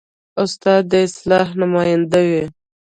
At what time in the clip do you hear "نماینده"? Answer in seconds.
1.61-2.21